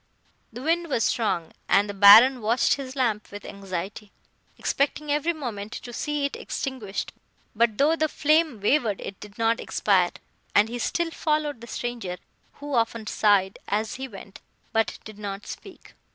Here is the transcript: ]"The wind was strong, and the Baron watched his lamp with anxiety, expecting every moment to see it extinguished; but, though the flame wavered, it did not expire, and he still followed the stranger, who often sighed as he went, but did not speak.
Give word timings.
]"The 0.51 0.63
wind 0.63 0.89
was 0.89 1.03
strong, 1.03 1.51
and 1.69 1.87
the 1.87 1.93
Baron 1.93 2.41
watched 2.41 2.73
his 2.73 2.95
lamp 2.95 3.29
with 3.31 3.45
anxiety, 3.45 4.11
expecting 4.57 5.11
every 5.11 5.31
moment 5.31 5.73
to 5.73 5.93
see 5.93 6.25
it 6.25 6.35
extinguished; 6.35 7.13
but, 7.55 7.77
though 7.77 7.95
the 7.95 8.07
flame 8.09 8.59
wavered, 8.59 8.99
it 8.99 9.19
did 9.19 9.37
not 9.37 9.59
expire, 9.59 10.09
and 10.55 10.69
he 10.69 10.79
still 10.79 11.11
followed 11.11 11.61
the 11.61 11.67
stranger, 11.67 12.17
who 12.53 12.73
often 12.73 13.05
sighed 13.05 13.59
as 13.67 13.93
he 13.97 14.07
went, 14.07 14.41
but 14.73 14.97
did 15.05 15.19
not 15.19 15.45
speak. 15.45 15.93